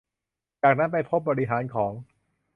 [0.63, 1.93] จากนั้นไปพบผู้บริหารของ